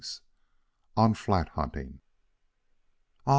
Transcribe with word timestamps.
IX 0.01 0.21
ON 0.97 1.13
FLAT 1.13 1.49
HUNTING 1.49 1.99
"Aha!" 3.27 3.29